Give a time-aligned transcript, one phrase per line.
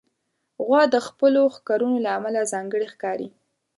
[0.65, 3.27] غوا د خپلو ښکرونو له امله ځانګړې ښکاري.